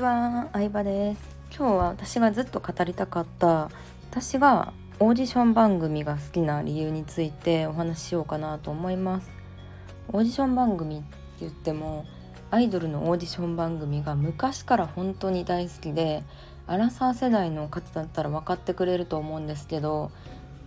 [0.00, 1.20] ちは、相葉です
[1.54, 3.70] 今日は私がずっと語りたかった
[4.10, 9.30] 私がオーディション番組が好きな理由についてお話ししようかなと思います
[10.08, 11.04] オーディション番組って
[11.40, 12.06] 言っても
[12.50, 16.22] アイドルのオーディション番組が昔から本当に大好きで
[16.66, 20.10] アラサー世代の方だったら分かってくれると思うんですけど、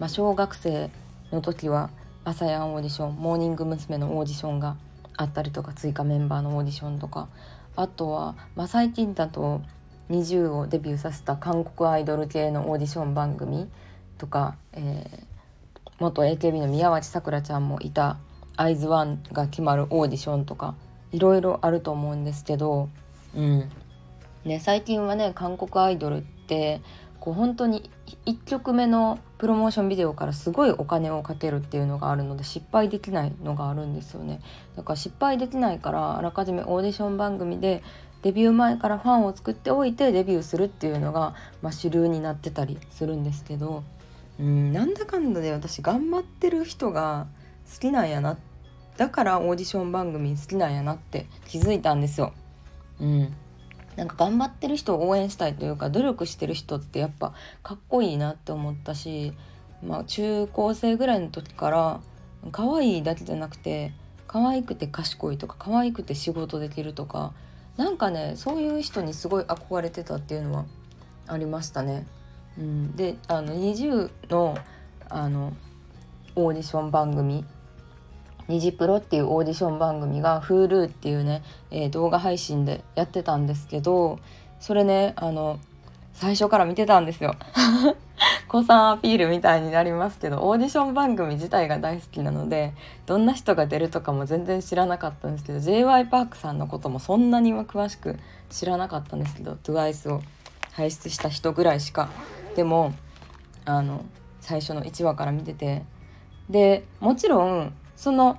[0.00, 0.90] まあ、小学生
[1.30, 1.90] の時は
[2.24, 3.96] ASAYAN オーディションモーニング娘。
[3.96, 4.76] のオーディションが
[5.16, 7.28] あったりとか追加メンバーのオーディションとか
[7.76, 9.62] あとは、まあ、最近だと
[10.10, 13.68] NiziU をデビューさせた韓国アイドル系のオーディション番組
[14.18, 18.18] とか、えー、元 AKB の宮脇さくらちゃんもいた
[18.60, 20.74] 「アイズワンが決まるオーディションとか
[21.12, 22.90] いろいろあると思うんですけど、
[23.34, 23.70] うん。
[24.44, 26.82] ね、最近はね韓国アイドルって
[27.20, 27.90] こう本当に
[28.26, 34.40] 1曲目のプロモーションビデオからすごいお金をかけるっていうのがあるので失敗できないのがあるんですよね
[34.76, 37.82] だから失敗できないからあらかじめオーディション番組で
[38.22, 43.84] デビュー前からファンを作っておいてデビューするっていうのが、まあ、主流になってたりするんですけど
[44.38, 47.26] うんなんだかんだで私頑張ってる人が
[47.72, 48.38] 好きなんやな
[48.96, 52.34] だからオーディション番組好きなんやなって気づいたんですよ。
[53.00, 53.32] うん
[53.96, 59.32] なんか頑張ってる人を応援したいというか努力してる人ってやっぱかっこいいなって思ったし、
[59.82, 62.00] まあ、中高生ぐらいの時から
[62.52, 63.92] 可愛いだけじゃなくて
[64.26, 67.32] 可愛くて賢いとか可愛くて仕事できるとか
[67.76, 70.64] なんかねそういう人にすごい憧れてたっていうのは
[71.26, 72.06] ありましたね。
[72.58, 74.56] うん、であの NiziU の
[75.08, 75.52] あの
[76.36, 77.44] オーディション番組
[78.50, 84.18] ニジプロっていうオーディション番組が Hulu っていうね、えー、動画配信でやってたんですけど
[84.58, 85.60] それねあの
[86.12, 87.36] 最初から見てたんですよ。
[88.48, 92.74] 子さんアピールみたいになりますけどオーディション番組自体が大好きなので
[93.06, 98.18] どんな人が出るとかも全然知らなかったんですけど j y パークさんのこともそんなには詳しく
[98.50, 100.20] 知らなかったんですけど TWICE を
[100.72, 102.10] 輩出した人ぐらいしか
[102.56, 102.92] でも
[103.64, 104.04] あの
[104.40, 105.84] 最初の1話から見てて
[106.50, 108.38] でもちろんその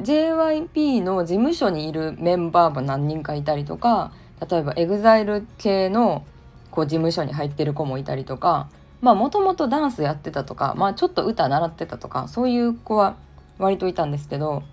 [0.00, 4.10] JYP の事務所にいるメンバーも何人かいたりとか
[4.50, 6.26] 例えば EXILE 系の
[6.72, 8.68] こう事務所に入ってる子もいたりとか
[9.00, 13.14] まあもともとダンスやってたとか、まあ、ちょっと歌習ってたとかそういう子は
[13.58, 14.64] 割といたんですけど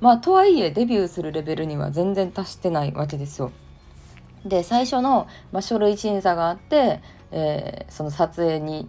[0.00, 3.50] まあとはいえデビューするレベルには全然達してないわけですよ。
[4.44, 7.00] で最初の、まあ、書類審査があって、
[7.32, 8.88] えー、その撮影に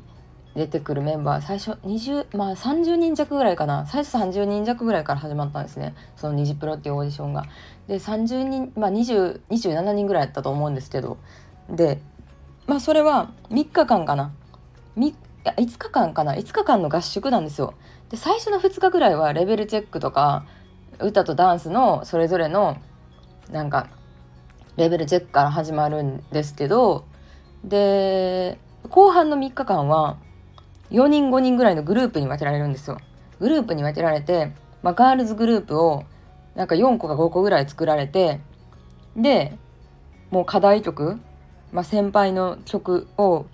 [0.55, 3.87] 出てくるメンバー最初20まあ30人弱ぐらいかな。
[3.87, 5.95] 最初30人弱ぐらいから始まったんですね。
[6.15, 7.45] その「ニジプロ」っていうオーディションが。
[7.87, 11.17] で30人まあ20 27人ぐらいやったと思うんですけど。
[11.69, 11.99] で
[12.67, 14.31] まあそれは3日間かな。
[14.97, 16.35] 3いや5日間かな。
[16.35, 17.73] 5日間の合宿なんですよ。
[18.09, 20.45] で最初の2日ぐらいはレベルチェックとか
[20.99, 22.77] 歌とダンスのそれぞれの
[23.51, 23.87] なんか
[24.77, 27.05] レベルチェックから始まるんですけど。
[27.63, 28.59] で
[28.89, 30.17] 後半の3日間は
[30.93, 32.97] 4人5人ぐらいのグループに分けられるんですよ。
[33.39, 36.05] グループに分けられて、まあ、ガールズグループを
[36.55, 38.39] なんか4個か5個ぐらい作られて
[39.17, 39.57] で
[40.29, 41.19] もう課題曲、
[41.71, 43.45] まあ、先輩の曲を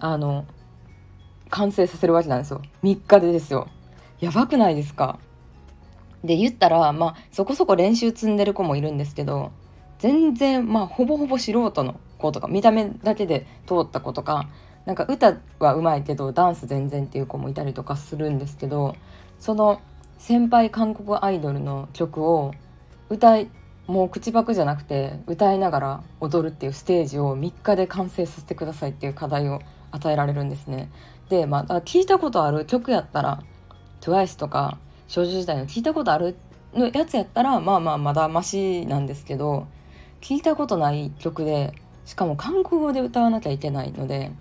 [0.00, 0.44] あの
[1.48, 2.60] 完成させるわけなんですよ。
[2.82, 3.68] 3日でですよ。
[4.20, 5.18] やばくないですか？
[6.24, 9.52] で言ったらまあそこそこ練習積んでる子もいるんですけど
[9.98, 14.48] 全然まあほぼほぼ素人の子とか見た目だけで通った子とか
[14.86, 18.96] なんか歌はうまいけどダンス全然っていう子もいたりとかするんですけど
[19.38, 19.80] その
[20.18, 22.52] 先輩韓国アイドルの曲を
[23.08, 23.50] 歌い
[23.86, 30.90] もう口パクじゃなくて歌いながら踊るっていうステージを3日で完成させてくださいっていう課題を与えられるんですね。
[31.28, 33.42] でまあ聞いたことある曲やったら
[34.00, 34.78] TWICE とか
[35.08, 36.36] 少女時代の聞いたことある
[36.74, 39.66] のやつやったらまあまあまだマシなんですけど
[40.20, 41.74] 聞いたことない曲で
[42.04, 44.32] しかも韓国語で歌わなきゃいけないので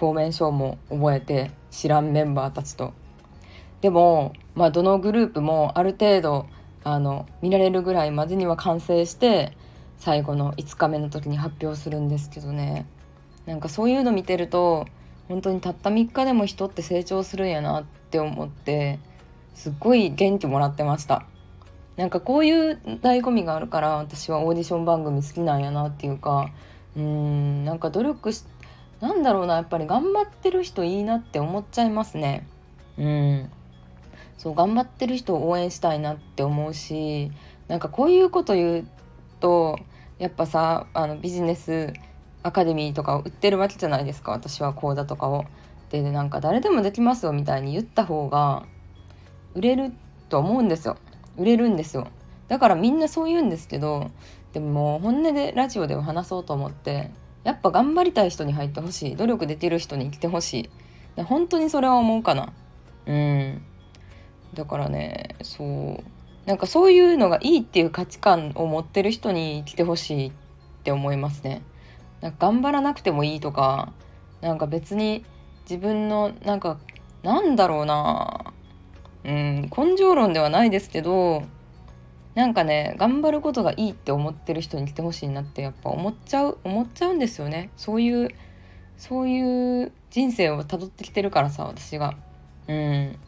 [0.00, 2.94] フォーメーションも覚えて知らんメンバーたちと。
[3.82, 6.46] でも、まあ、どのグループもある程度
[6.82, 9.52] あの見られるぐらいまでには完成して
[9.98, 12.86] 最後の5日目の時に発表するんですけどね
[13.44, 14.86] なんかそういうの見てると
[15.28, 18.98] 本当にたった3日でも人って成長するんやなって思って
[19.54, 21.26] すっごい元気もらってました
[21.96, 26.50] なんかこういう醍醐味があるから私はオーディション番組好きなんやなっていうか
[26.96, 28.44] うーんなんか努力し
[29.00, 32.46] なんだろうなやっぱり頑張ってる人いいなって思っちゃいますね。
[32.98, 33.50] うん。
[34.36, 37.30] そう頑張ってる人を応援したいなって思うし
[37.68, 38.86] なんかこういうこと言う
[39.38, 39.78] と
[40.18, 41.92] やっぱさあのビジネス
[42.42, 45.44] アカデミーとかを売ってるわけじゃないですか私は講座とかを。
[45.90, 48.64] でなんか誰でもできますよみたいに言った方が
[49.54, 49.92] 売れる
[50.28, 50.96] と思うんですよ。
[51.36, 52.06] 売れるんですよ。
[52.48, 54.10] だからみんなそう言うんですけど
[54.52, 57.10] でももう本音でラジオでは話そうと思って
[57.44, 59.16] やっぱ頑張りたい人に入ってほしい。
[59.16, 60.70] 努力できる人に来てほし
[61.16, 61.22] い。
[61.22, 62.52] 本当にそれは思うかな。
[63.06, 63.62] うん。
[64.54, 66.04] だからねそう。
[66.46, 70.32] なんかそういうのがいいっていう価値観を持ってる人に来てほしいっ
[70.84, 71.62] て思いますね。
[72.20, 73.92] なんか頑張らなくてもいいとか
[74.40, 75.24] なんか別に
[75.62, 76.78] 自分のなんか
[77.22, 78.52] なんだろうな。
[79.22, 81.42] うん根性論ではないですけど
[82.34, 87.70] なんかね頑張ることがいいって思ってる人に来てほしいなってやっぱ思っちゃう思っちゃうんですよね。
[87.76, 88.30] そういう
[88.96, 92.16] そういう人生をたどってきてるからさ私が。
[92.68, 93.18] うん。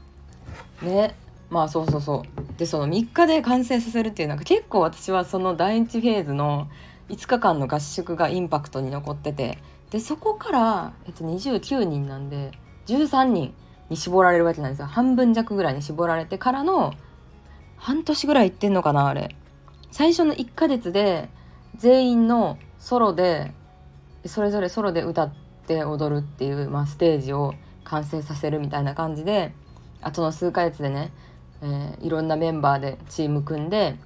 [0.82, 1.14] ね。
[1.50, 2.58] まあそうそうそう。
[2.58, 6.68] でその3日で完成させるっていうのが結構私はその第1フェーズの
[7.08, 9.58] 5日間の合宿がインパクトに残ってて
[9.90, 12.52] でそこから、えっと、29人なんで
[12.86, 13.54] 13人
[13.90, 14.86] に絞られるわけなんですよ。
[14.86, 16.94] 半分弱ぐらいに絞られてからの
[17.82, 19.34] 半年ぐらい行ってんのかなあれ。
[19.90, 21.28] 最初の1ヶ月で
[21.74, 23.52] 全員のソロで
[24.24, 25.34] それぞれソロで歌っ
[25.66, 29.52] て踊るっていう、まあ、ステージを完成させるみたいな感じで
[30.00, 31.10] あとの数ヶ月でね、
[31.60, 33.96] えー、いろんなメンバーでチーム組んで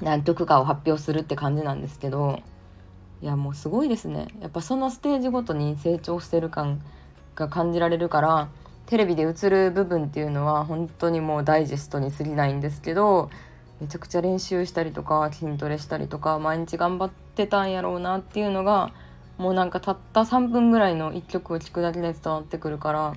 [0.00, 2.40] 何曲かを発表するって感じなんですけど
[3.20, 4.28] いやもうすごいですね。
[4.40, 6.80] やっぱそのステージごとに成長してる感
[7.34, 8.48] が感じられるから
[8.88, 13.28] テレビで映る部分っていうのは本当にもうダイジェストに過ぎないんですけど
[13.82, 18.94] めちゃくちゃ練習したりとか筋トレしたりとか毎日頑張ってたんやろうなっていうのが
[19.36, 23.14] もうなんかたった3分ぐらいの1曲を聴くだけで伝わってくるから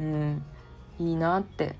[0.00, 0.44] うん
[0.98, 1.76] いいなって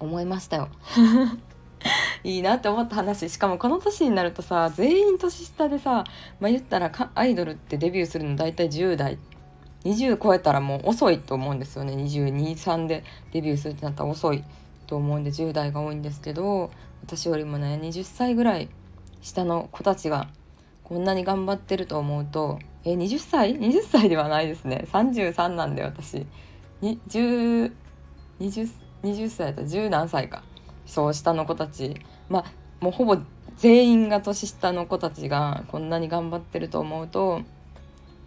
[0.00, 0.68] 思いましたよ。
[2.24, 6.02] いいなって思った話しかもこの年になるとさ全員年下でさ
[6.40, 9.18] まあ言ったらアイドルってデビューするの大体10代
[9.84, 11.94] 20超えたらもう遅いと思うんですよね。
[11.94, 14.44] 223でデビューするってなったら遅い
[14.86, 16.70] と思うんで10代が多いんですけど
[17.02, 18.68] 私よりもね20歳ぐらい
[19.20, 20.28] 下の子たちが
[20.84, 24.86] こんなに頑張ってると思うとえ20歳 ?20 歳ではないですね。
[24.92, 26.26] 33なんで私。
[26.80, 27.72] に10
[28.40, 28.70] 20,
[29.02, 29.62] 20歳だった。
[29.62, 30.42] ら10何歳か。
[30.86, 31.96] そう下の子たち。
[32.28, 32.44] まあ
[32.80, 33.18] もうほぼ
[33.56, 37.42] 全員が年下の子たちがこんなに頑張ってると思うと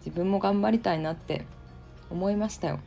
[0.04, 1.44] 自分も頑張りたいなって
[2.10, 2.80] 思いましたよ。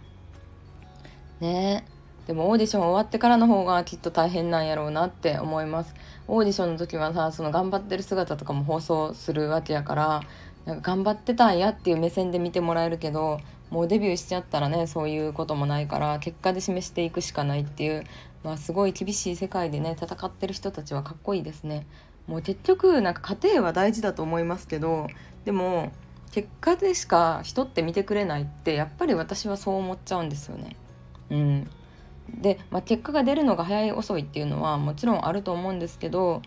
[1.40, 1.86] ね
[2.28, 5.94] でもオーディション終わってからの方がきっと大変なんやろうなって思います。
[6.28, 10.22] オーディションの時はさその頑張ってる姿とかも放送するわけやから
[10.66, 13.40] なんか頑張ってたんやっていう目線で見てもらえるけど
[13.70, 18.04] もうデビューしちゃったらねそういうこともないから結果で示していくしかないっていう、
[18.44, 21.86] まあ、すごい厳しい世界でね戦ってる人たちはかっこいいですね。
[22.28, 25.08] もう結局なんか家庭は大事だと思いますけど
[25.46, 25.92] でも
[26.36, 30.76] 結果でしか人って見てくれないってやっぱり私はそう思っちゃうんですよね。
[31.30, 31.70] うん、
[32.42, 36.42] で、まあ、結果が出るのが早い遅いっていうのはもちろんあると思うんですけど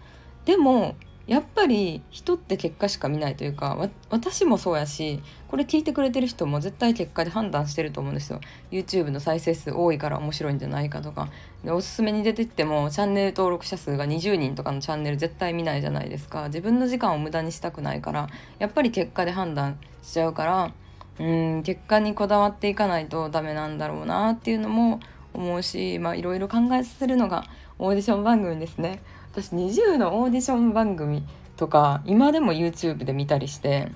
[0.45, 0.95] でも
[1.29, 3.77] やっぱり人って結果しか見ないというか
[4.09, 8.41] 私もそうやしこれ聞いてくれてる人も絶対結果で判断してると思うんですよ。
[8.71, 11.29] YouTube の再生数多いから面白いんじゃないかとか。
[11.63, 16.47] でおすすめに出てってもチャンネル登録者数が20人とかのチャンネル絶対見ないじゃないですか。
[16.47, 18.29] 自分の時間を無駄にしたくないから
[18.59, 20.73] やっぱり結果で判断しちゃうから
[21.21, 21.25] う
[21.59, 25.01] ん結果にこだわっていかないとダメなんだろうなっていうのも
[25.35, 27.45] 思うしまあいろいろ考えさせるのが
[27.79, 29.03] オーディション番組ですね。
[29.41, 31.23] 私20のオーディション番組
[31.57, 33.93] とか今でも YouTube で見たりして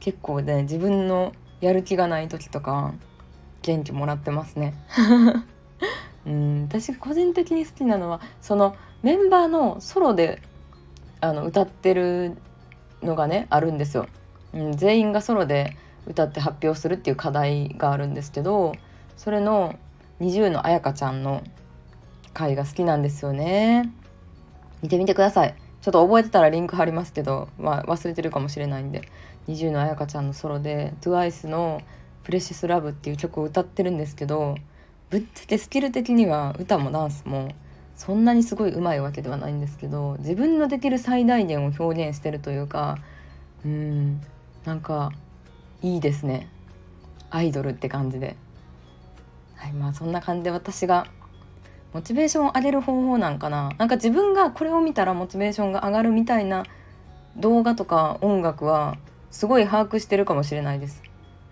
[0.00, 2.92] 結構ね自分のやる気がない時とか
[3.62, 4.74] 元気もらってますね。
[6.26, 10.42] うん私個人的に好きなのはそのメンバーのソロで
[11.22, 12.36] あの歌ってる
[13.02, 14.08] のがねあるんですよ、
[14.52, 18.72] うん、全員がソロで歌って発表するっていう課題があるんですけど
[19.16, 19.78] それの
[20.20, 21.44] NiziU のあやかちゃんの
[22.34, 23.92] 回が好きなんですよね
[24.82, 25.54] 見てみてください。
[25.80, 29.02] ちょっと覚えてたらリンク貼りますけど、まあ、忘れてるかもしれないんで。
[29.48, 31.80] NiziU のあやかちゃんのソロで TWICE の
[32.26, 34.56] 「プレシスラブっていう曲を歌ってるんですけど
[35.10, 37.52] ぶっちゃけスキル的には歌もダンスも
[37.94, 42.98] そんなにすごい上手いわけではないんですけど自分のできる最大限を表現してるというか
[43.64, 44.20] うん
[44.64, 45.12] なんか
[45.82, 46.48] いいですね。
[47.30, 48.34] アイドルって感じで。
[49.54, 51.06] はいまあそんな感じで私が
[51.92, 53.70] モチベーションを上げる方法なんかな？
[53.78, 56.64] なんか自分がこれを見たらモチベーションが上がるみたいな
[57.36, 58.96] 動画とか音楽は
[59.30, 61.02] すごい把握してるかもしれないです。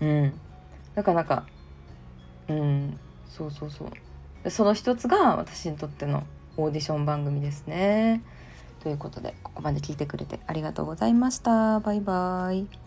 [0.00, 0.32] うん。
[0.94, 1.46] だからなんか、
[2.48, 2.98] うん、
[3.28, 3.86] そうそうそ
[4.44, 4.50] う。
[4.50, 6.24] その一つが私にとっての
[6.56, 8.22] オーディション番組ですね。
[8.82, 11.80] ということで、ここまで聞いてくれてありがとうございました。
[11.80, 12.83] バイバイ。